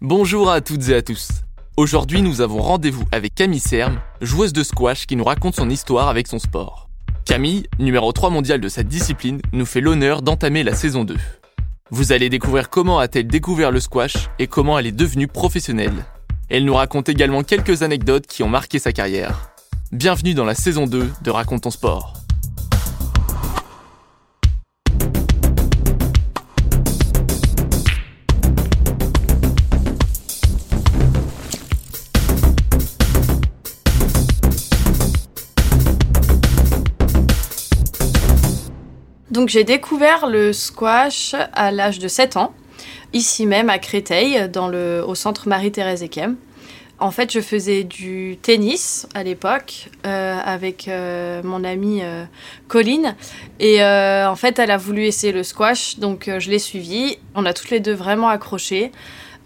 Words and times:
Bonjour 0.00 0.50
à 0.50 0.60
toutes 0.60 0.88
et 0.88 0.94
à 0.96 1.02
tous. 1.02 1.28
Aujourd'hui, 1.76 2.20
nous 2.20 2.40
avons 2.40 2.60
rendez-vous 2.60 3.04
avec 3.12 3.34
Camille 3.34 3.60
Serme, 3.60 4.00
joueuse 4.20 4.52
de 4.52 4.62
squash 4.62 5.06
qui 5.06 5.14
nous 5.14 5.24
raconte 5.24 5.54
son 5.54 5.70
histoire 5.70 6.08
avec 6.08 6.26
son 6.26 6.38
sport. 6.38 6.90
Camille, 7.24 7.68
numéro 7.78 8.12
3 8.12 8.28
mondial 8.28 8.60
de 8.60 8.68
sa 8.68 8.82
discipline, 8.82 9.40
nous 9.52 9.64
fait 9.64 9.80
l'honneur 9.80 10.20
d'entamer 10.20 10.62
la 10.62 10.74
saison 10.74 11.04
2. 11.04 11.16
Vous 11.90 12.12
allez 12.12 12.28
découvrir 12.28 12.70
comment 12.70 12.98
a-t-elle 12.98 13.28
découvert 13.28 13.70
le 13.70 13.80
squash 13.80 14.28
et 14.38 14.46
comment 14.46 14.78
elle 14.78 14.86
est 14.86 14.92
devenue 14.92 15.28
professionnelle. 15.28 16.04
Elle 16.50 16.64
nous 16.64 16.74
raconte 16.74 17.08
également 17.08 17.42
quelques 17.42 17.82
anecdotes 17.82 18.26
qui 18.26 18.42
ont 18.42 18.48
marqué 18.48 18.78
sa 18.78 18.92
carrière. 18.92 19.52
Bienvenue 19.92 20.34
dans 20.34 20.44
la 20.44 20.54
saison 20.54 20.86
2 20.86 21.08
de 21.22 21.30
Raconte 21.30 21.62
ton 21.62 21.70
sport. 21.70 22.23
Donc 39.44 39.50
j'ai 39.50 39.64
découvert 39.64 40.26
le 40.26 40.54
squash 40.54 41.34
à 41.52 41.70
l'âge 41.70 41.98
de 41.98 42.08
7 42.08 42.38
ans, 42.38 42.54
ici 43.12 43.44
même 43.44 43.68
à 43.68 43.78
Créteil, 43.78 44.48
dans 44.48 44.68
le, 44.68 45.04
au 45.06 45.14
centre 45.14 45.48
Marie-Thérèse 45.48 46.02
Ekem. 46.02 46.36
En 46.98 47.10
fait, 47.10 47.30
je 47.30 47.40
faisais 47.40 47.84
du 47.84 48.38
tennis 48.40 49.06
à 49.12 49.22
l'époque 49.22 49.90
euh, 50.06 50.38
avec 50.42 50.88
euh, 50.88 51.42
mon 51.44 51.62
amie 51.62 52.00
euh, 52.02 52.24
Colline. 52.68 53.16
Et 53.60 53.84
en 53.84 54.34
fait, 54.34 54.58
elle 54.58 54.70
a 54.70 54.78
voulu 54.78 55.04
essayer 55.04 55.34
le 55.34 55.42
squash, 55.42 55.98
donc 55.98 56.30
je 56.38 56.50
l'ai 56.50 56.58
suivie. 56.58 57.18
On 57.34 57.44
a 57.44 57.52
toutes 57.52 57.68
les 57.68 57.80
deux 57.80 57.92
vraiment 57.92 58.30
accroché. 58.30 58.92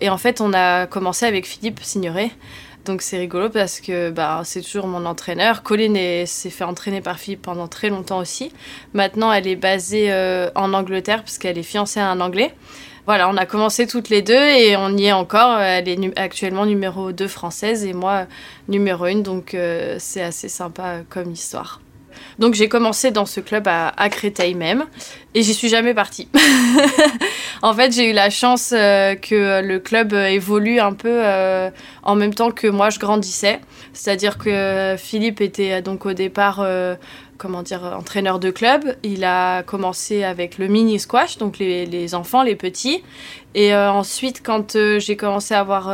Et 0.01 0.11
en 0.11 0.17
fait, 0.17 0.41
on 0.41 0.53
a 0.53 0.87
commencé 0.87 1.27
avec 1.27 1.45
Philippe 1.45 1.81
Signoret. 1.83 2.31
Donc 2.89 3.03
c'est 3.03 3.19
rigolo 3.19 3.51
parce 3.51 3.81
que 3.81 4.11
bah, 4.11 4.41
c'est 4.45 4.63
toujours 4.63 4.87
mon 4.87 5.05
entraîneur. 5.05 5.63
Colline 5.63 5.95
est- 5.97 6.25
s'est 6.25 6.49
fait 6.49 6.65
entraîner 6.65 7.03
par 7.03 7.19
Philippe 7.19 7.43
pendant 7.43 7.69
très 7.69 7.91
longtemps 7.91 8.19
aussi. 8.19 8.51
Maintenant, 8.95 9.31
elle 9.31 9.47
est 9.47 9.57
basée 9.57 10.11
euh, 10.11 10.49
en 10.55 10.73
Angleterre 10.73 11.23
parce 11.23 11.37
qu'elle 11.37 11.59
est 11.59 11.63
fiancée 11.63 12.01
à 12.01 12.09
un 12.11 12.19
Anglais. 12.21 12.55
Voilà, 13.05 13.29
on 13.29 13.37
a 13.37 13.45
commencé 13.47 13.87
toutes 13.87 14.09
les 14.09 14.23
deux 14.23 14.35
et 14.43 14.75
on 14.77 14.97
y 14.97 15.05
est 15.07 15.13
encore. 15.13 15.61
Elle 15.61 15.87
est 15.89 16.19
actuellement 16.19 16.65
numéro 16.65 17.13
2 17.13 17.29
française 17.29 17.85
et 17.85 17.93
moi 17.93 18.27
numéro 18.69 19.05
1, 19.05 19.17
donc 19.17 19.53
euh, 19.55 19.97
c'est 19.99 20.23
assez 20.23 20.49
sympa 20.49 20.83
euh, 20.85 21.03
comme 21.11 21.31
histoire. 21.31 21.81
Donc 22.39 22.55
j'ai 22.55 22.69
commencé 22.69 23.11
dans 23.11 23.27
ce 23.27 23.41
club 23.41 23.69
à, 23.69 23.89
à 23.97 24.09
Créteil 24.09 24.55
même 24.55 24.87
et 25.35 25.43
j'y 25.43 25.55
suis 25.55 25.69
jamais 25.69 25.95
partie. 25.95 26.29
en 27.63 27.75
fait, 27.75 27.93
j'ai 27.93 28.11
eu 28.11 28.13
la 28.13 28.31
chance 28.31 28.73
euh, 28.75 29.15
que 29.15 29.61
le 29.63 29.79
club 29.79 30.13
évolue 30.13 30.81
un 30.81 30.93
peu 30.95 31.11
euh, 31.13 31.71
en 32.03 32.15
même 32.17 32.35
temps 32.35 32.51
que 32.51 32.67
moi 32.67 32.91
je 32.91 32.99
grandissais. 32.99 33.61
C'est-à-dire 33.93 34.39
que 34.39 34.97
Philippe 34.99 35.41
était 35.41 35.75
euh, 35.75 35.81
donc 35.81 36.07
au 36.07 36.13
départ 36.13 36.67
comment 37.37 37.63
dire, 37.63 37.85
entraîneur 37.97 38.41
de 38.41 38.51
club. 38.51 38.97
Il 39.05 39.23
a 39.25 39.63
commencé 39.63 40.25
avec 40.25 40.59
le 40.59 40.67
mini 40.67 40.99
squash, 40.99 41.39
donc 41.39 41.59
les, 41.59 42.15
enfants, 42.17 42.43
les 42.43 42.57
petits. 42.57 43.05
Et 43.55 43.73
ensuite, 43.73 44.43
quand 44.45 44.77
j'ai 44.99 45.17
commencé 45.17 45.55
à 45.55 45.61
avoir 45.61 45.85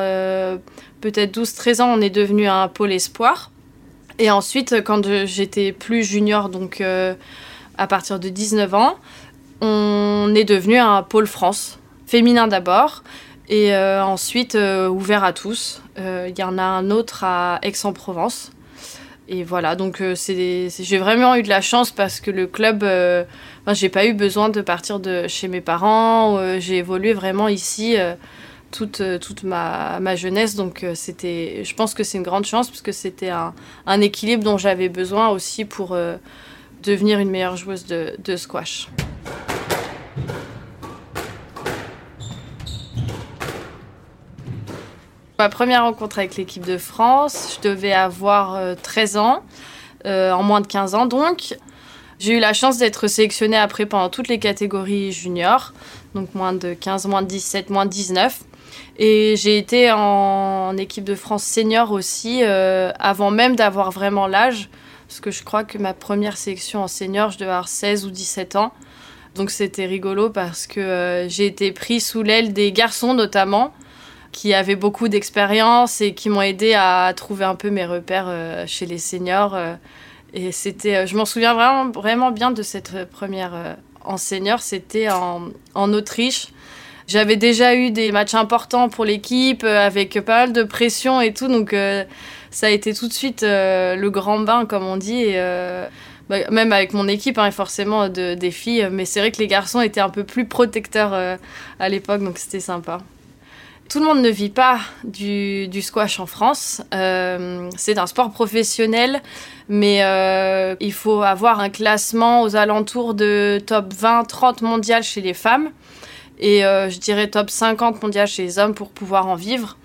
peut-être 1.02 1.38
12-13 1.38 1.82
ans, 1.82 1.98
on 1.98 2.00
est 2.00 2.08
devenu 2.08 2.46
un 2.46 2.68
pôle 2.68 2.92
espoir. 2.92 3.50
Et 4.18 4.30
ensuite, 4.30 4.82
quand 4.84 5.06
j'étais 5.26 5.72
plus 5.72 6.04
junior, 6.04 6.48
donc 6.48 6.80
euh, 6.80 7.14
à 7.78 7.86
partir 7.86 8.20
de 8.20 8.28
19 8.28 8.74
ans, 8.74 8.96
on 9.60 10.32
est 10.36 10.44
devenu 10.44 10.76
un 10.76 11.02
pôle 11.02 11.26
France, 11.26 11.78
féminin 12.06 12.46
d'abord, 12.46 13.02
et 13.48 13.74
euh, 13.74 14.04
ensuite 14.04 14.54
euh, 14.54 14.88
ouvert 14.88 15.24
à 15.24 15.32
tous. 15.32 15.82
Il 15.96 16.34
y 16.38 16.42
en 16.42 16.58
a 16.58 16.62
un 16.62 16.90
autre 16.90 17.22
à 17.24 17.58
Aix-en-Provence. 17.62 18.50
Et 19.28 19.42
voilà, 19.42 19.74
donc 19.74 20.02
j'ai 20.02 20.98
vraiment 20.98 21.34
eu 21.36 21.42
de 21.42 21.48
la 21.48 21.60
chance 21.60 21.90
parce 21.90 22.20
que 22.20 22.30
le 22.30 22.46
club, 22.46 22.82
enfin, 22.82 23.72
j'ai 23.72 23.88
pas 23.88 24.04
eu 24.06 24.12
besoin 24.12 24.48
de 24.48 24.60
partir 24.60 25.00
de 25.00 25.26
chez 25.28 25.48
mes 25.48 25.60
parents. 25.60 26.58
j'ai 26.58 26.78
évolué 26.78 27.14
vraiment 27.14 27.48
ici 27.48 27.96
toute, 28.74 29.00
euh, 29.00 29.18
toute 29.18 29.44
ma, 29.44 30.16
jeunesse. 30.16 30.56
Donc 30.56 30.82
euh, 30.82 30.94
c'était, 30.94 31.62
je 31.64 31.74
pense 31.74 31.94
que 31.94 32.02
c'est 32.02 32.18
une 32.18 32.24
grande 32.24 32.44
chance 32.44 32.68
parce 32.68 32.82
que 32.82 32.92
c'était 32.92 33.30
un, 33.30 33.54
équilibre 34.00 34.42
dont 34.42 34.58
j'avais 34.58 34.88
besoin 34.88 35.28
aussi 35.28 35.64
pour 35.64 35.92
euh, 35.92 36.16
devenir 36.82 37.20
une 37.20 37.30
meilleure 37.30 37.56
joueuse 37.56 37.86
de, 37.86 38.36
squash. 38.36 38.88
Ma 45.38 45.48
première 45.48 45.84
rencontre 45.84 46.18
avec 46.18 46.36
l'équipe 46.36 46.64
de 46.64 46.78
France, 46.78 47.56
je 47.56 47.68
devais 47.68 47.92
avoir 47.92 48.54
euh, 48.54 48.74
13 48.80 49.16
ans, 49.16 49.42
en 50.04 50.42
moins 50.42 50.60
de 50.60 50.66
15 50.66 50.94
ans 50.94 51.06
donc. 51.06 51.56
J'ai 52.18 52.34
eu 52.34 52.40
la 52.40 52.52
chance 52.52 52.78
d'être 52.78 53.08
sélectionnée 53.08 53.56
après 53.56 53.86
pendant 53.86 54.08
toutes 54.08 54.28
les 54.28 54.38
catégories 54.38 55.12
juniors, 55.12 55.72
donc 56.14 56.34
moins 56.34 56.52
de 56.52 56.74
15, 56.74 57.06
moins 57.06 57.22
de 57.22 57.26
17, 57.26 57.70
moins 57.70 57.86
de 57.86 57.90
19. 57.90 58.40
Et 58.98 59.34
j'ai 59.36 59.58
été 59.58 59.90
en, 59.92 60.76
équipe 60.76 61.04
de 61.04 61.14
France 61.14 61.44
senior 61.44 61.90
aussi, 61.90 62.40
euh, 62.42 62.92
avant 62.98 63.30
même 63.30 63.56
d'avoir 63.56 63.90
vraiment 63.90 64.26
l'âge, 64.26 64.68
parce 65.08 65.20
que 65.20 65.30
je 65.30 65.42
crois 65.42 65.64
que 65.64 65.78
ma 65.78 65.94
première 65.94 66.36
sélection 66.36 66.82
en 66.84 66.88
senior, 66.88 67.30
je 67.30 67.38
devais 67.38 67.50
avoir 67.50 67.68
16 67.68 68.06
ou 68.06 68.10
17 68.10 68.56
ans. 68.56 68.72
Donc 69.34 69.50
c'était 69.50 69.86
rigolo 69.86 70.30
parce 70.30 70.68
que 70.68 70.80
euh, 70.80 71.28
j'ai 71.28 71.46
été 71.46 71.72
pris 71.72 72.00
sous 72.00 72.22
l'aile 72.22 72.52
des 72.52 72.70
garçons 72.70 73.14
notamment, 73.14 73.72
qui 74.30 74.54
avaient 74.54 74.76
beaucoup 74.76 75.08
d'expérience 75.08 76.00
et 76.00 76.14
qui 76.14 76.28
m'ont 76.28 76.42
aidé 76.42 76.74
à 76.74 77.12
trouver 77.16 77.44
un 77.44 77.54
peu 77.54 77.70
mes 77.70 77.86
repères 77.86 78.26
euh, 78.28 78.64
chez 78.66 78.86
les 78.86 78.98
seniors. 78.98 79.56
Et 80.34 80.50
c'était, 80.50 80.96
euh, 80.96 81.06
je 81.06 81.16
m'en 81.16 81.24
souviens 81.24 81.54
vraiment, 81.54 81.90
vraiment 81.90 82.30
bien 82.32 82.50
de 82.50 82.62
cette 82.62 82.92
euh, 82.94 83.06
première 83.06 83.54
euh, 83.54 83.74
en 84.04 84.16
senior. 84.16 84.60
C'était 84.60 85.08
en, 85.08 85.48
en 85.74 85.92
Autriche. 85.92 86.48
J'avais 87.06 87.36
déjà 87.36 87.74
eu 87.76 87.90
des 87.90 88.10
matchs 88.12 88.34
importants 88.34 88.88
pour 88.88 89.04
l'équipe 89.04 89.62
avec 89.62 90.18
pas 90.20 90.46
mal 90.46 90.52
de 90.52 90.62
pression 90.62 91.20
et 91.20 91.34
tout, 91.34 91.48
donc 91.48 91.76
ça 92.50 92.66
a 92.68 92.70
été 92.70 92.94
tout 92.94 93.08
de 93.08 93.12
suite 93.12 93.42
le 93.42 94.08
grand 94.08 94.38
bain, 94.38 94.64
comme 94.64 94.86
on 94.86 94.96
dit. 94.96 95.20
Et, 95.20 95.38
bah, 96.30 96.50
même 96.50 96.72
avec 96.72 96.94
mon 96.94 97.06
équipe, 97.06 97.36
hein, 97.36 97.50
forcément 97.50 98.08
de, 98.08 98.32
des 98.32 98.50
filles, 98.50 98.88
mais 98.90 99.04
c'est 99.04 99.20
vrai 99.20 99.32
que 99.32 99.38
les 99.38 99.48
garçons 99.48 99.82
étaient 99.82 100.00
un 100.00 100.08
peu 100.08 100.24
plus 100.24 100.46
protecteurs 100.46 101.12
à 101.78 101.88
l'époque, 101.90 102.22
donc 102.22 102.38
c'était 102.38 102.60
sympa. 102.60 103.00
Tout 103.88 104.00
le 104.00 104.06
monde 104.06 104.22
ne 104.22 104.30
vit 104.30 104.50
pas 104.50 104.80
du, 105.04 105.82
squash 105.82 106.18
en 106.18 106.26
France. 106.26 106.82
Euh, 106.94 107.68
c'est 107.76 107.98
un 107.98 108.06
sport 108.06 108.30
professionnel, 108.30 109.20
mais 109.68 110.02
euh, 110.02 110.74
il 110.80 110.92
faut 110.92 111.22
avoir 111.22 111.60
un 111.60 111.68
classement 111.68 112.42
aux 112.42 112.56
alentours 112.56 113.14
de 113.14 113.60
top 113.64 113.92
20-30 113.92 114.64
mondial 114.64 115.02
chez 115.02 115.20
les 115.20 115.34
femmes 115.34 115.70
et 116.38 116.64
euh, 116.64 116.90
je 116.90 116.98
dirais 116.98 117.28
top 117.28 117.50
50 117.50 118.02
mondial 118.02 118.26
chez 118.26 118.42
les 118.42 118.58
hommes 118.58 118.74
pour 118.74 118.90
pouvoir 118.90 119.26
en 119.28 119.34
vivre. 119.36 119.76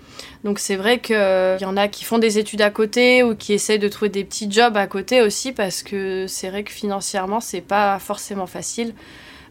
Donc 0.44 0.58
c'est 0.58 0.76
vrai 0.76 1.00
qu'il 1.00 1.58
y 1.60 1.64
en 1.64 1.76
a 1.76 1.88
qui 1.88 2.04
font 2.04 2.18
des 2.18 2.38
études 2.38 2.62
à 2.62 2.70
côté 2.70 3.22
ou 3.22 3.34
qui 3.34 3.52
essayent 3.52 3.78
de 3.78 3.88
trouver 3.88 4.08
des 4.08 4.24
petits 4.24 4.50
jobs 4.50 4.76
à 4.76 4.86
côté 4.86 5.20
aussi 5.20 5.52
parce 5.52 5.82
que 5.82 6.26
c'est 6.26 6.48
vrai 6.48 6.64
que 6.64 6.72
financièrement 6.72 7.40
c'est 7.40 7.60
pas 7.60 7.98
forcément 7.98 8.46
facile. 8.46 8.94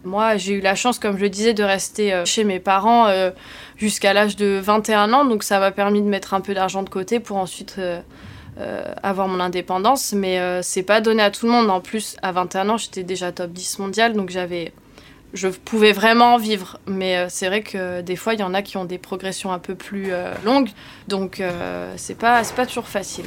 Moi, 0.05 0.37
j'ai 0.37 0.53
eu 0.53 0.61
la 0.61 0.75
chance, 0.75 0.97
comme 0.97 1.17
je 1.17 1.23
le 1.23 1.29
disais, 1.29 1.53
de 1.53 1.63
rester 1.63 2.13
euh, 2.13 2.23
chez 2.23 2.45
mes 2.45 2.59
parents 2.59 3.07
euh, 3.07 3.31
jusqu'à 3.75 4.13
l'âge 4.13 4.37
de 4.37 4.57
21 4.61 5.11
ans. 5.11 5.25
Donc, 5.25 5.43
ça 5.43 5.59
m'a 5.59 5.71
permis 5.71 6.01
de 6.01 6.07
mettre 6.07 6.33
un 6.33 6.39
peu 6.41 6.53
d'argent 6.53 6.83
de 6.83 6.89
côté 6.89 7.19
pour 7.19 7.35
ensuite 7.35 7.75
euh, 7.79 8.01
avoir 9.03 9.27
mon 9.27 9.41
indépendance. 9.41 10.13
Mais 10.13 10.39
c'est 10.63 10.83
pas 10.83 11.01
donné 11.01 11.21
à 11.21 11.31
tout 11.31 11.45
le 11.45 11.51
monde. 11.51 11.69
En 11.69 11.81
plus, 11.81 12.15
à 12.21 12.31
21 12.31 12.69
ans, 12.69 12.77
j'étais 12.77 13.03
déjà 13.03 13.31
top 13.31 13.51
10 13.51 13.79
mondial. 13.79 14.13
Donc, 14.13 14.29
j'avais. 14.29 14.71
Je 15.33 15.47
pouvais 15.47 15.91
vraiment 15.91 16.35
en 16.35 16.37
vivre. 16.37 16.79
Mais 16.87 17.27
c'est 17.29 17.47
vrai 17.47 17.61
que 17.61 18.01
des 18.01 18.15
fois, 18.15 18.33
il 18.33 18.39
y 18.39 18.43
en 18.43 18.53
a 18.53 18.61
qui 18.61 18.77
ont 18.77 18.85
des 18.85 18.97
progressions 18.97 19.51
un 19.51 19.59
peu 19.59 19.75
plus 19.75 20.11
longues. 20.43 20.69
Donc, 21.07 21.43
c'est 21.97 22.17
pas, 22.17 22.41
pas 22.55 22.65
toujours 22.65 22.87
facile. 22.87 23.25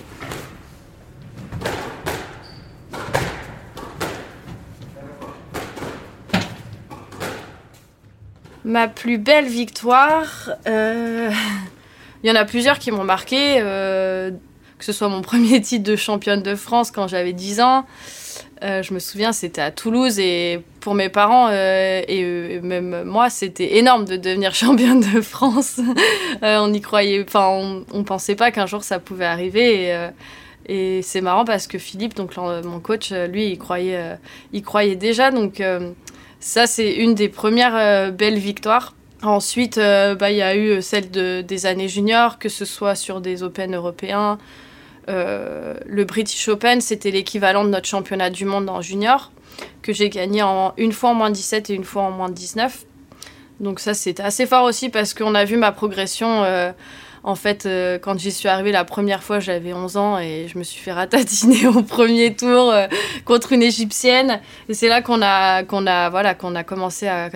Ma 8.64 8.86
plus 8.86 9.18
belle 9.18 9.46
victoire, 9.46 10.50
euh, 10.68 11.30
il 12.22 12.30
y 12.30 12.32
en 12.32 12.36
a 12.36 12.44
plusieurs 12.44 12.78
qui 12.78 12.92
m'ont 12.92 13.04
marqué, 13.04 13.56
euh, 13.58 14.30
que 14.78 14.84
ce 14.84 14.92
soit 14.92 15.08
mon 15.08 15.22
premier 15.22 15.60
titre 15.60 15.84
de 15.84 15.96
championne 15.96 16.42
de 16.42 16.54
France 16.54 16.90
quand 16.90 17.08
j'avais 17.08 17.32
10 17.32 17.60
ans. 17.60 17.86
Euh, 18.62 18.80
je 18.84 18.94
me 18.94 19.00
souviens, 19.00 19.32
c'était 19.32 19.60
à 19.60 19.72
Toulouse 19.72 20.20
et 20.20 20.62
pour 20.78 20.94
mes 20.94 21.08
parents 21.08 21.50
et 21.50 22.60
même 22.62 23.02
moi, 23.02 23.28
c'était 23.28 23.78
énorme 23.78 24.04
de 24.04 24.16
devenir 24.16 24.54
championne 24.54 25.00
de 25.00 25.20
France. 25.20 25.80
On 26.42 26.72
y 26.72 26.80
croyait, 26.80 27.24
enfin, 27.26 27.48
on, 27.48 27.84
on 27.92 28.04
pensait 28.04 28.36
pas 28.36 28.52
qu'un 28.52 28.66
jour 28.66 28.84
ça 28.84 29.00
pouvait 29.00 29.24
arriver. 29.24 29.88
Et, 29.88 30.98
et 30.98 31.02
c'est 31.02 31.20
marrant 31.20 31.44
parce 31.44 31.66
que 31.66 31.78
Philippe, 31.78 32.14
donc 32.14 32.36
mon 32.36 32.78
coach, 32.78 33.10
lui, 33.10 33.46
il 33.46 33.58
croyait, 33.58 34.16
il 34.52 34.62
croyait 34.62 34.94
déjà. 34.94 35.32
Donc 35.32 35.60
ça, 36.42 36.66
c'est 36.66 36.92
une 36.92 37.14
des 37.14 37.28
premières 37.28 37.76
euh, 37.76 38.10
belles 38.10 38.38
victoires. 38.38 38.94
Ensuite, 39.22 39.76
bah, 39.78 40.32
il 40.32 40.36
y 40.36 40.42
a 40.42 40.56
eu 40.56 40.82
celle 40.82 41.08
de, 41.10 41.42
des 41.42 41.66
années 41.66 41.86
juniors, 41.86 42.40
que 42.40 42.48
ce 42.48 42.64
soit 42.64 42.96
sur 42.96 43.20
des 43.20 43.44
Open 43.44 43.72
européens. 43.72 44.36
le 45.06 46.04
British 46.04 46.48
Open, 46.48 46.80
c'était 46.80 47.12
l'équivalent 47.12 47.62
de 47.62 47.68
notre 47.68 47.86
championnat 47.86 48.30
du 48.30 48.44
monde 48.44 48.68
en 48.68 48.80
junior, 48.80 49.30
que 49.82 49.92
j'ai 49.92 50.10
gagné 50.10 50.42
en, 50.42 50.74
une 50.76 50.90
fois 50.90 51.10
en 51.10 51.14
moins 51.14 51.30
17 51.30 51.70
et 51.70 51.74
une 51.74 51.84
fois 51.84 52.02
en 52.02 52.10
moins 52.10 52.30
19. 52.30 52.84
Donc 53.60 53.78
ça, 53.78 53.94
c'était 53.94 54.24
assez 54.24 54.44
fort 54.44 54.64
aussi 54.64 54.88
parce 54.88 55.14
qu'on 55.14 55.34
a 55.34 55.44
vu 55.44 55.56
ma 55.56 55.72
progression. 55.72 56.42
Euh, 56.42 56.72
en 57.24 57.36
fait, 57.36 57.66
euh, 57.66 57.98
quand 57.98 58.18
j'y 58.18 58.32
suis 58.32 58.48
arrivée 58.48 58.72
la 58.72 58.84
première 58.84 59.22
fois, 59.22 59.38
j'avais 59.38 59.72
11 59.72 59.96
ans 59.96 60.18
et 60.18 60.48
je 60.52 60.58
me 60.58 60.64
suis 60.64 60.80
fait 60.80 60.92
ratatiner 60.92 61.66
au 61.76 61.82
premier 61.82 62.34
tour 62.34 62.70
euh, 62.70 62.86
contre 63.24 63.52
une 63.52 63.62
égyptienne. 63.62 64.40
Et 64.68 64.74
c'est 64.74 64.88
là 64.88 65.02
qu'on 65.02 65.22
a, 65.22 65.62
a, 65.62 66.10
voilà, 66.10 66.30
a 66.30 66.64
commencé 66.64 67.06
à, 67.06 67.30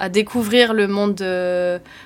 à, 0.00 0.08
découvrir 0.08 0.74
le 0.74 0.88
monde 0.88 1.24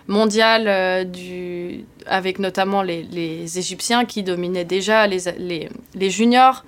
mondial 0.07 1.11
du, 1.11 1.85
avec 2.07 2.39
notamment 2.39 2.83
les, 2.83 3.03
les, 3.05 3.59
Égyptiens 3.59 4.05
qui 4.05 4.23
dominaient 4.23 4.67
déjà 4.67 5.07
les, 5.07 5.69
les 5.95 6.11
juniors. 6.11 6.65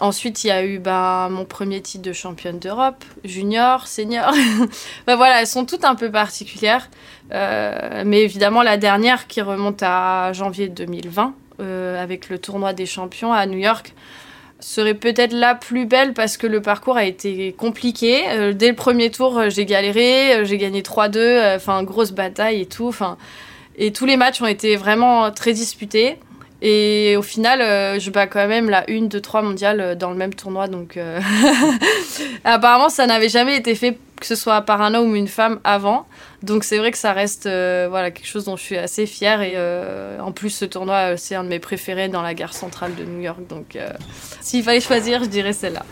Ensuite, 0.00 0.44
il 0.44 0.46
y 0.46 0.50
a 0.52 0.64
eu 0.64 0.78
ben, 0.78 1.28
mon 1.28 1.44
premier 1.44 1.80
titre 1.80 2.04
de 2.04 2.12
championne 2.12 2.60
d'Europe, 2.60 3.04
junior, 3.24 3.88
senior. 3.88 4.32
ben, 5.06 5.16
voilà, 5.16 5.40
elles 5.40 5.46
sont 5.48 5.64
toutes 5.64 5.84
un 5.84 5.96
peu 5.96 6.10
particulières. 6.10 6.88
Euh, 7.32 8.04
mais 8.06 8.22
évidemment, 8.22 8.62
la 8.62 8.76
dernière 8.76 9.26
qui 9.26 9.42
remonte 9.42 9.82
à 9.82 10.32
janvier 10.32 10.68
2020, 10.68 11.34
euh, 11.60 12.00
avec 12.00 12.28
le 12.28 12.38
tournoi 12.38 12.72
des 12.74 12.86
champions 12.86 13.32
à 13.32 13.44
New 13.46 13.58
York, 13.58 13.92
serait 14.60 14.94
peut-être 14.94 15.32
la 15.32 15.56
plus 15.56 15.84
belle 15.84 16.14
parce 16.14 16.36
que 16.36 16.46
le 16.46 16.62
parcours 16.62 16.96
a 16.96 17.04
été 17.04 17.52
compliqué. 17.52 18.28
Euh, 18.28 18.52
dès 18.52 18.68
le 18.68 18.76
premier 18.76 19.10
tour, 19.10 19.50
j'ai 19.50 19.66
galéré, 19.66 20.44
j'ai 20.44 20.58
gagné 20.58 20.82
3-2, 20.82 21.56
enfin, 21.56 21.82
grosse 21.82 22.12
bataille 22.12 22.60
et 22.60 22.66
tout. 22.66 22.94
Et 23.76 23.92
tous 23.92 24.06
les 24.06 24.16
matchs 24.16 24.40
ont 24.42 24.46
été 24.46 24.76
vraiment 24.76 25.32
très 25.32 25.52
disputés. 25.52 26.18
Et 26.60 27.14
au 27.16 27.22
final, 27.22 27.60
euh, 27.60 28.00
je 28.00 28.10
bats 28.10 28.26
quand 28.26 28.48
même 28.48 28.68
la 28.68 28.84
1, 28.88 29.02
2, 29.02 29.20
3 29.20 29.42
mondiale 29.42 29.80
euh, 29.80 29.94
dans 29.94 30.10
le 30.10 30.16
même 30.16 30.34
tournoi. 30.34 30.66
Donc, 30.66 30.96
euh, 30.96 31.20
apparemment, 32.44 32.88
ça 32.88 33.06
n'avait 33.06 33.28
jamais 33.28 33.56
été 33.56 33.76
fait, 33.76 33.96
que 34.18 34.26
ce 34.26 34.34
soit 34.34 34.62
par 34.62 34.82
un 34.82 34.92
homme 34.94 35.12
ou 35.12 35.14
une 35.14 35.28
femme 35.28 35.60
avant. 35.62 36.08
Donc, 36.42 36.64
c'est 36.64 36.78
vrai 36.78 36.90
que 36.90 36.98
ça 36.98 37.12
reste 37.12 37.44
voilà, 37.44 38.10
quelque 38.10 38.26
chose 38.26 38.44
dont 38.44 38.56
je 38.56 38.62
suis 38.62 38.76
assez 38.76 39.06
fière. 39.06 39.40
Et 39.42 39.56
en 40.20 40.32
plus, 40.32 40.50
ce 40.50 40.64
tournoi, 40.64 41.16
c'est 41.16 41.36
un 41.36 41.44
de 41.44 41.48
mes 41.48 41.60
préférés 41.60 42.08
dans 42.08 42.22
la 42.22 42.34
gare 42.34 42.54
centrale 42.54 42.94
de 42.96 43.04
New 43.04 43.20
York. 43.20 43.40
Donc, 43.48 43.76
s'il 44.40 44.64
fallait 44.64 44.80
choisir, 44.80 45.22
je 45.22 45.28
dirais 45.28 45.52
celle-là. 45.52 45.84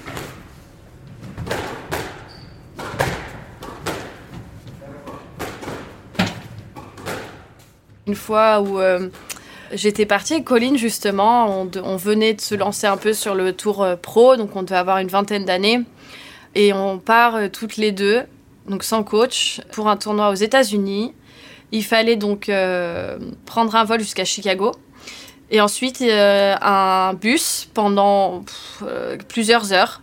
Une 8.06 8.14
fois 8.14 8.60
où 8.60 8.80
J'étais 9.72 10.06
partie 10.06 10.34
avec 10.34 10.44
Colline 10.44 10.76
justement, 10.76 11.66
on, 11.82 11.96
venait 11.96 12.34
de 12.34 12.40
se 12.40 12.54
lancer 12.54 12.86
un 12.86 12.96
peu 12.96 13.12
sur 13.12 13.34
le 13.34 13.52
tour 13.52 13.82
euh, 13.82 13.96
pro, 13.96 14.36
donc 14.36 14.54
on 14.54 14.62
devait 14.62 14.76
avoir 14.76 14.98
une 14.98 15.08
vingtaine 15.08 15.44
d'années. 15.44 15.80
Et 16.54 16.72
on 16.72 16.98
part 16.98 17.36
euh, 17.36 17.48
toutes 17.48 17.76
les 17.76 17.92
deux, 17.92 18.22
donc 18.68 18.84
sans 18.84 19.02
coach, 19.02 19.60
pour 19.72 19.88
un 19.88 19.96
tournoi 19.96 20.30
aux 20.30 20.34
États-Unis. 20.34 21.14
Il 21.72 21.84
fallait 21.84 22.16
donc 22.16 22.48
euh, 22.48 23.18
prendre 23.44 23.74
un 23.74 23.84
vol 23.84 24.00
jusqu'à 24.00 24.24
Chicago. 24.24 24.72
Et 25.50 25.60
ensuite, 25.60 26.02
un 26.02 27.14
bus 27.14 27.68
pendant 27.72 28.44
plusieurs 29.28 29.72
heures 29.72 30.02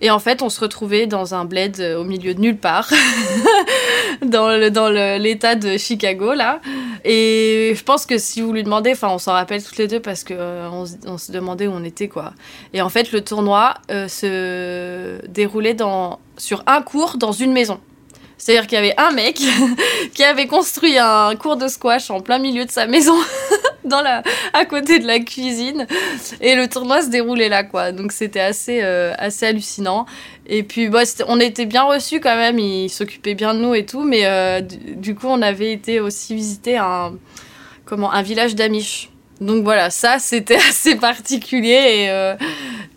et 0.00 0.10
en 0.10 0.18
fait, 0.18 0.42
on 0.42 0.50
se 0.50 0.60
retrouvait 0.60 1.06
dans 1.06 1.34
un 1.34 1.44
bled 1.44 1.80
au 1.98 2.04
milieu 2.04 2.34
de 2.34 2.40
nulle 2.40 2.58
part, 2.58 2.90
dans 4.26 4.48
le, 4.48 4.70
dans 4.70 4.88
l'état 4.88 5.54
de 5.54 5.76
Chicago, 5.76 6.34
là. 6.34 6.60
Et 7.04 7.72
je 7.76 7.82
pense 7.82 8.06
que 8.06 8.18
si 8.18 8.40
vous 8.40 8.52
lui 8.52 8.64
demandez, 8.64 8.92
enfin, 8.92 9.08
on 9.08 9.18
s'en 9.18 9.32
rappelle 9.32 9.62
toutes 9.62 9.78
les 9.78 9.88
deux 9.88 10.00
parce 10.00 10.24
qu'on 10.24 10.34
euh, 10.36 10.84
on 11.06 11.18
se 11.18 11.32
demandait 11.32 11.66
où 11.66 11.72
on 11.72 11.84
était, 11.84 12.08
quoi. 12.08 12.32
Et 12.72 12.82
en 12.82 12.88
fait, 12.88 13.12
le 13.12 13.22
tournoi 13.22 13.74
euh, 13.90 14.08
se 14.08 15.24
déroulait 15.28 15.74
dans, 15.74 16.18
sur 16.36 16.62
un 16.66 16.82
cours 16.82 17.16
dans 17.18 17.32
une 17.32 17.52
maison. 17.52 17.80
C'est-à-dire 18.38 18.66
qu'il 18.66 18.76
y 18.76 18.78
avait 18.78 18.94
un 18.98 19.12
mec 19.12 19.40
qui 20.14 20.22
avait 20.22 20.46
construit 20.46 20.98
un 20.98 21.34
cours 21.36 21.56
de 21.56 21.68
squash 21.68 22.10
en 22.10 22.20
plein 22.20 22.38
milieu 22.38 22.64
de 22.64 22.70
sa 22.70 22.86
maison, 22.86 23.16
dans 23.86 24.02
la, 24.02 24.22
à 24.52 24.64
côté 24.64 24.98
de 24.98 25.06
la 25.06 25.18
cuisine. 25.20 25.86
Et 26.40 26.54
le 26.54 26.68
tournoi 26.68 27.02
se 27.02 27.08
déroulait 27.08 27.48
là, 27.48 27.64
quoi. 27.64 27.92
Donc 27.92 28.12
c'était 28.12 28.40
assez, 28.40 28.80
euh, 28.82 29.12
assez 29.18 29.46
hallucinant. 29.46 30.06
Et 30.46 30.62
puis, 30.62 30.88
bah, 30.88 31.02
on 31.28 31.40
était 31.40 31.66
bien 31.66 31.84
reçus 31.84 32.20
quand 32.20 32.36
même. 32.36 32.58
Il 32.58 32.88
s'occupait 32.90 33.34
bien 33.34 33.54
de 33.54 33.60
nous 33.60 33.74
et 33.74 33.86
tout. 33.86 34.04
Mais 34.04 34.26
euh, 34.26 34.60
du, 34.60 35.14
coup, 35.14 35.26
on 35.28 35.42
avait 35.42 35.72
été 35.72 36.00
aussi 36.00 36.34
visiter 36.34 36.76
un, 36.76 37.14
comment, 37.84 38.12
un 38.12 38.22
village 38.22 38.54
d'Amish. 38.54 39.10
Donc 39.40 39.64
voilà, 39.64 39.90
ça 39.90 40.18
c'était 40.18 40.56
assez 40.68 40.96
particulier. 40.96 42.04
Et 42.04 42.10
euh, 42.10 42.34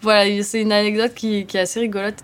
voilà, 0.01 0.43
c'est 0.43 0.61
une 0.61 0.71
anecdote 0.71 1.13
qui, 1.13 1.45
qui 1.45 1.57
est 1.57 1.61
assez 1.61 1.79
rigolote. 1.79 2.23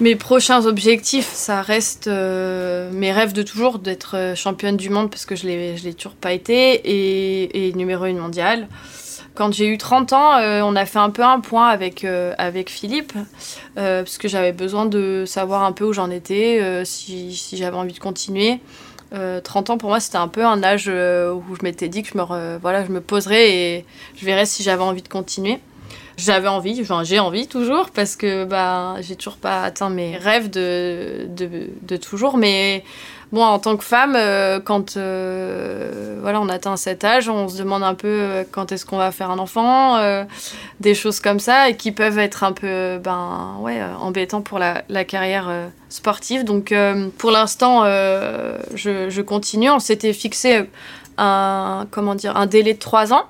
Mes 0.00 0.14
prochains 0.14 0.64
objectifs, 0.66 1.28
ça 1.32 1.60
reste 1.60 2.06
euh, 2.06 2.88
mes 2.92 3.10
rêves 3.10 3.32
de 3.32 3.42
toujours 3.42 3.80
d'être 3.80 4.16
euh, 4.16 4.34
championne 4.36 4.76
du 4.76 4.90
monde 4.90 5.10
parce 5.10 5.26
que 5.26 5.34
je 5.34 5.44
l'ai, 5.44 5.74
l'ai 5.74 5.92
toujours 5.92 6.14
pas 6.14 6.32
été 6.32 6.82
et, 6.84 7.72
numéro 7.72 8.04
une 8.04 8.18
mondiale. 8.18 8.68
Quand 9.34 9.52
j'ai 9.52 9.66
eu 9.66 9.76
30 9.76 10.12
ans, 10.12 10.36
euh, 10.36 10.60
on 10.62 10.76
a 10.76 10.86
fait 10.86 11.00
un 11.00 11.10
peu 11.10 11.24
un 11.24 11.40
point 11.40 11.66
avec, 11.66 12.04
avec 12.04 12.70
Philippe 12.70 13.12
parce 13.74 14.18
que 14.18 14.28
j'avais 14.28 14.52
besoin 14.52 14.86
de 14.86 15.24
savoir 15.26 15.64
un 15.64 15.72
peu 15.72 15.84
où 15.84 15.92
j'en 15.92 16.10
étais, 16.10 16.82
si, 16.84 17.34
si, 17.34 17.56
j'avais 17.56 17.76
envie 17.76 17.92
de 17.92 18.00
continuer. 18.00 18.60
30 19.12 19.70
ans 19.70 19.78
pour 19.78 19.88
moi 19.88 20.00
c'était 20.00 20.18
un 20.18 20.28
peu 20.28 20.44
un 20.44 20.62
âge 20.62 20.88
où 20.88 21.56
je 21.56 21.62
m'étais 21.62 21.88
dit 21.88 22.02
que 22.02 22.08
je 22.12 22.18
me, 22.18 22.58
voilà, 22.58 22.84
je 22.84 22.90
me 22.90 23.00
poserais 23.00 23.50
et 23.50 23.84
je 24.16 24.24
verrais 24.24 24.44
si 24.44 24.62
j'avais 24.62 24.82
envie 24.82 25.02
de 25.02 25.08
continuer 25.08 25.60
j'avais 26.18 26.48
envie, 26.48 26.78
enfin 26.82 27.04
j'ai 27.04 27.20
envie 27.20 27.46
toujours 27.46 27.90
parce 27.90 28.16
que 28.16 28.44
bah 28.44 28.96
j'ai 29.00 29.16
toujours 29.16 29.38
pas 29.38 29.62
atteint 29.62 29.88
mes 29.88 30.16
rêves 30.16 30.50
de, 30.50 31.26
de, 31.28 31.70
de 31.82 31.96
toujours, 31.96 32.36
mais 32.36 32.82
bon 33.30 33.44
en 33.44 33.60
tant 33.60 33.76
que 33.76 33.84
femme, 33.84 34.16
euh, 34.16 34.58
quand 34.58 34.96
euh, 34.96 36.18
voilà 36.20 36.40
on 36.40 36.48
atteint 36.48 36.76
cet 36.76 37.04
âge, 37.04 37.28
on 37.28 37.48
se 37.48 37.56
demande 37.56 37.84
un 37.84 37.94
peu 37.94 38.08
euh, 38.08 38.44
quand 38.50 38.72
est-ce 38.72 38.84
qu'on 38.84 38.98
va 38.98 39.12
faire 39.12 39.30
un 39.30 39.38
enfant, 39.38 39.96
des 40.80 40.94
choses 40.94 41.20
comme 41.20 41.38
ça 41.38 41.68
et 41.68 41.76
qui 41.76 41.92
peuvent 41.92 42.18
être 42.18 42.42
un 42.42 42.52
peu 42.52 42.98
ben 42.98 43.54
ouais 43.60 43.80
embêtants 44.00 44.42
pour 44.42 44.58
la, 44.58 44.82
la 44.88 45.04
carrière 45.04 45.48
sportive. 45.88 46.42
Donc 46.42 46.74
pour 47.16 47.30
l'instant 47.30 47.84
je, 47.84 49.08
je 49.08 49.22
continue. 49.22 49.70
On 49.70 49.78
s'était 49.78 50.12
fixé 50.12 50.68
un 51.16 51.86
comment 51.92 52.16
dire 52.16 52.36
un 52.36 52.46
délai 52.46 52.74
de 52.74 52.78
trois 52.80 53.12
ans 53.12 53.24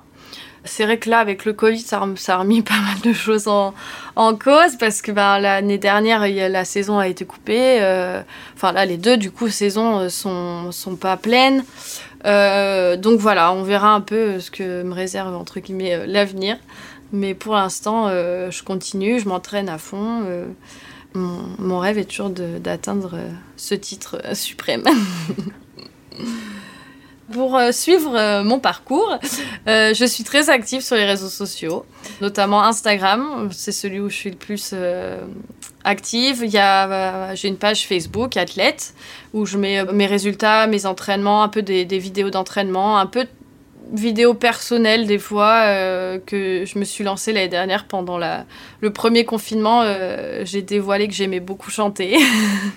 c'est 0.69 0.83
vrai 0.83 0.99
que 0.99 1.09
là, 1.09 1.19
avec 1.19 1.45
le 1.45 1.53
Covid, 1.53 1.79
ça, 1.79 1.97
a 1.99 2.37
remis 2.37 2.61
pas 2.63 2.79
mal 2.79 2.99
de 3.03 3.11
choses 3.11 3.47
en, 3.47 3.73
cause 4.15 4.75
parce 4.79 5.01
que 5.01 5.11
ben, 5.11 5.39
l'année 5.39 5.77
dernière, 5.77 6.27
la 6.27 6.65
saison 6.65 6.99
a 6.99 7.07
été 7.07 7.25
coupée. 7.25 7.81
Euh, 7.81 8.21
enfin, 8.55 8.71
là, 8.71 8.85
les 8.85 8.97
deux, 8.97 9.17
du 9.17 9.31
coup, 9.31 9.49
saisons 9.49 9.99
euh, 9.99 10.09
sont, 10.09 10.71
sont 10.71 10.95
pas 10.95 11.17
pleines. 11.17 11.63
Euh, 12.25 12.97
donc 12.97 13.19
voilà, 13.19 13.51
on 13.53 13.63
verra 13.63 13.93
un 13.93 14.01
peu 14.01 14.39
ce 14.39 14.51
que 14.51 14.83
me 14.83 14.93
réserve, 14.93 15.35
entre 15.35 15.59
guillemets, 15.59 16.05
l'avenir. 16.05 16.57
Mais 17.11 17.33
pour 17.33 17.55
l'instant, 17.55 18.07
je 18.09 18.63
continue, 18.63 19.19
je 19.19 19.27
m'entraîne 19.27 19.67
à 19.67 19.79
fond. 19.79 20.23
Mon, 21.15 21.41
mon, 21.57 21.79
rêve 21.79 21.97
est 21.97 22.05
toujours 22.05 22.29
d'atteindre 22.29 23.17
ce 23.57 23.73
titre 23.73 24.21
suprême. 24.35 24.83
Pour 27.31 27.57
euh, 27.57 27.71
suivre 27.71 28.15
euh, 28.15 28.43
mon 28.43 28.59
parcours, 28.59 29.17
euh, 29.67 29.93
je 29.93 30.05
suis 30.05 30.23
très 30.23 30.49
active 30.49 30.81
sur 30.81 30.95
les 30.95 31.05
réseaux 31.05 31.29
sociaux, 31.29 31.85
notamment 32.21 32.63
Instagram. 32.63 33.49
C'est 33.51 33.71
celui 33.71 33.99
où 33.99 34.09
je 34.09 34.15
suis 34.15 34.29
le 34.31 34.35
plus 34.35 34.73
active. 35.83 36.45
J'ai 37.33 37.47
une 37.47 37.57
page 37.57 37.87
Facebook, 37.87 38.37
Athlète, 38.37 38.93
où 39.33 39.45
je 39.45 39.57
mets 39.57 39.83
mes 39.85 40.07
résultats, 40.07 40.67
mes 40.67 40.85
entraînements, 40.85 41.43
un 41.43 41.49
peu 41.49 41.61
des, 41.61 41.85
vidéos 41.99 42.29
d'entraînement, 42.29 42.97
un 42.97 43.05
peu 43.05 43.27
vidéos 43.91 44.33
personnelles 44.33 45.07
des 45.07 45.19
fois 45.19 45.61
euh, 45.63 46.19
que 46.25 46.63
je 46.65 46.79
me 46.79 46.83
suis 46.83 47.03
lancée 47.03 47.33
l'année 47.33 47.47
dernière 47.47 47.85
pendant 47.85 48.17
la, 48.17 48.45
le 48.81 48.91
premier 48.91 49.25
confinement. 49.25 49.81
Euh, 49.83 50.43
j'ai 50.45 50.61
dévoilé 50.61 51.07
que 51.07 51.13
j'aimais 51.13 51.39
beaucoup 51.39 51.71
chanter. 51.71 52.17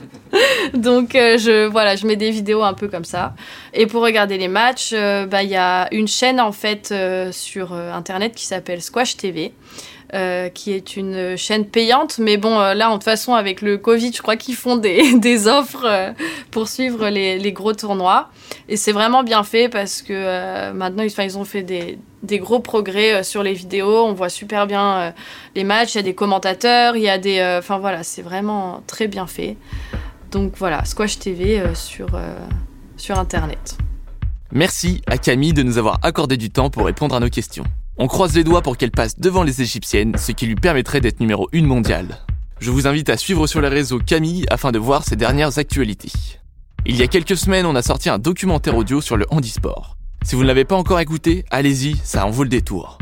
Donc 0.74 1.14
euh, 1.14 1.38
je, 1.38 1.66
voilà, 1.66 1.96
je 1.96 2.06
mets 2.06 2.16
des 2.16 2.30
vidéos 2.30 2.62
un 2.62 2.74
peu 2.74 2.88
comme 2.88 3.04
ça. 3.04 3.34
Et 3.74 3.86
pour 3.86 4.02
regarder 4.02 4.38
les 4.38 4.48
matchs, 4.48 4.92
bah, 4.92 5.42
il 5.42 5.50
y 5.50 5.56
a 5.56 5.88
une 5.92 6.08
chaîne 6.08 6.40
en 6.40 6.52
fait 6.52 6.94
sur 7.30 7.72
Internet 7.72 8.34
qui 8.34 8.46
s'appelle 8.46 8.82
Squash 8.82 9.16
TV. 9.16 9.52
Euh, 10.14 10.50
qui 10.50 10.72
est 10.72 10.98
une 10.98 11.38
chaîne 11.38 11.64
payante. 11.64 12.18
Mais 12.18 12.36
bon, 12.36 12.60
euh, 12.60 12.74
là, 12.74 12.88
de 12.88 12.92
toute 12.92 13.04
façon, 13.04 13.32
avec 13.32 13.62
le 13.62 13.78
Covid, 13.78 14.12
je 14.12 14.20
crois 14.20 14.36
qu'ils 14.36 14.56
font 14.56 14.76
des, 14.76 15.00
offres 15.48 15.86
euh, 15.86 16.12
pour 16.50 16.68
suivre 16.68 17.08
les, 17.08 17.52
gros 17.52 17.72
tournois. 17.72 18.28
Et 18.68 18.76
c'est 18.76 18.92
vraiment 18.92 19.22
bien 19.22 19.42
fait 19.42 19.70
parce 19.70 20.02
que 20.02 20.70
maintenant, 20.72 21.02
ils, 21.02 21.24
ils 21.24 21.38
ont 21.38 21.46
fait 21.46 21.62
des, 21.62 21.98
des 22.22 22.38
gros 22.38 22.60
progrès 22.60 23.24
sur 23.24 23.42
les 23.42 23.54
vidéos. 23.54 24.04
On 24.04 24.12
voit 24.12 24.28
super 24.28 24.66
bien 24.66 25.14
les 25.54 25.64
matchs, 25.64 25.94
il 25.94 25.96
y 25.96 26.00
a 26.00 26.04
des 26.04 26.14
commentateurs, 26.14 26.94
il 26.94 27.02
y 27.02 27.08
a 27.08 27.16
des... 27.16 27.42
Enfin 27.58 27.78
voilà, 27.78 28.02
c'est 28.02 28.22
vraiment 28.22 28.82
très 28.86 29.08
bien 29.08 29.26
fait. 29.26 29.56
Donc 30.30 30.52
voilà, 30.58 30.84
Squash 30.84 31.18
TV 31.18 31.62
sur, 31.74 32.08
sur 32.98 33.18
Internet. 33.18 33.78
Merci 34.52 35.00
à 35.06 35.16
Camille 35.16 35.54
de 35.54 35.62
nous 35.62 35.78
avoir 35.78 35.98
accordé 36.02 36.36
du 36.36 36.50
temps 36.50 36.68
pour 36.68 36.84
répondre 36.84 37.14
à 37.14 37.20
nos 37.20 37.30
questions. 37.30 37.64
On 37.98 38.06
croise 38.06 38.34
les 38.34 38.42
doigts 38.42 38.62
pour 38.62 38.78
qu'elle 38.78 38.90
passe 38.90 39.18
devant 39.18 39.42
les 39.42 39.60
Égyptiennes, 39.60 40.16
ce 40.16 40.32
qui 40.32 40.46
lui 40.46 40.54
permettrait 40.54 41.02
d'être 41.02 41.20
numéro 41.20 41.50
1 41.52 41.62
mondiale. 41.66 42.20
Je 42.58 42.70
vous 42.70 42.86
invite 42.86 43.10
à 43.10 43.18
suivre 43.18 43.46
sur 43.46 43.60
les 43.60 43.68
réseaux 43.68 43.98
Camille 43.98 44.46
afin 44.48 44.72
de 44.72 44.78
voir 44.78 45.04
ses 45.04 45.14
dernières 45.14 45.58
actualités. 45.58 46.10
Il 46.86 46.96
y 46.96 47.02
a 47.02 47.06
quelques 47.06 47.36
semaines, 47.36 47.66
on 47.66 47.74
a 47.74 47.82
sorti 47.82 48.08
un 48.08 48.18
documentaire 48.18 48.78
audio 48.78 49.02
sur 49.02 49.18
le 49.18 49.26
handisport. 49.30 49.98
Si 50.24 50.34
vous 50.34 50.42
ne 50.42 50.46
l'avez 50.46 50.64
pas 50.64 50.76
encore 50.76 51.00
écouté, 51.00 51.44
allez-y, 51.50 51.96
ça 52.02 52.24
en 52.24 52.30
vaut 52.30 52.44
le 52.44 52.48
détour. 52.48 52.96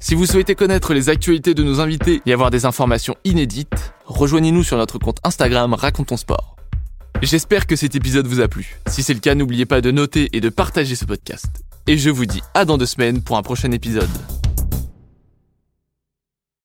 Si 0.00 0.14
vous 0.14 0.26
souhaitez 0.26 0.54
connaître 0.54 0.92
les 0.92 1.08
actualités 1.08 1.54
de 1.54 1.62
nos 1.62 1.80
invités 1.80 2.20
et 2.26 2.32
avoir 2.34 2.50
des 2.50 2.66
informations 2.66 3.16
inédites, 3.24 3.94
rejoignez-nous 4.04 4.64
sur 4.64 4.76
notre 4.76 4.98
compte 4.98 5.18
Instagram 5.24 5.72
Racontons 5.72 6.18
Sport. 6.18 6.56
J'espère 7.22 7.66
que 7.66 7.74
cet 7.74 7.94
épisode 7.94 8.26
vous 8.26 8.40
a 8.40 8.48
plu. 8.48 8.76
Si 8.86 9.02
c'est 9.02 9.14
le 9.14 9.20
cas, 9.20 9.34
n'oubliez 9.34 9.64
pas 9.64 9.80
de 9.80 9.90
noter 9.90 10.28
et 10.34 10.42
de 10.42 10.50
partager 10.50 10.94
ce 10.94 11.06
podcast. 11.06 11.65
Et 11.88 11.96
je 11.96 12.10
vous 12.10 12.26
dis 12.26 12.42
à 12.52 12.64
dans 12.64 12.78
deux 12.78 12.86
semaines 12.86 13.22
pour 13.22 13.36
un 13.36 13.42
prochain 13.42 13.70
épisode. 13.70 14.10